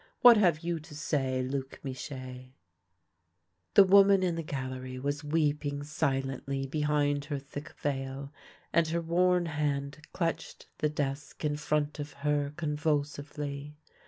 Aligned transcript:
What 0.21 0.35
have 0.35 0.61
you 0.61 0.79
to 0.79 0.95
say, 0.95 1.43
Luc 1.43 1.79
Michee?" 1.83 2.55
The 3.75 3.83
woman 3.83 4.23
in 4.23 4.33
the 4.33 4.41
gallery 4.41 4.97
was 4.97 5.23
weeping 5.23 5.83
silently 5.83 6.65
be 6.65 6.81
hind 6.81 7.25
her 7.25 7.37
thick 7.37 7.71
veil, 7.73 8.33
and 8.73 8.87
her 8.87 8.99
worn 9.01 9.45
hand 9.45 9.99
clutched 10.11 10.65
the 10.79 10.89
desk 10.89 11.45
in 11.45 11.55
front 11.55 11.99
of 11.99 12.13
her 12.13 12.51
convulsively. 12.57 13.77